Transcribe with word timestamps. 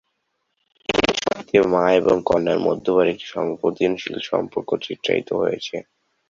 এ 0.89 0.97
ছবিতে 1.17 1.57
মা 1.71 1.83
এবং 1.99 2.15
কন্যার 2.25 2.59
মধ্যকার 2.67 3.07
একটি 3.07 3.25
সংবেদনশীল 3.35 4.15
সম্পর্ক 4.29 4.69
চিত্রায়িত 4.85 5.29
হয়েছে। 5.41 5.75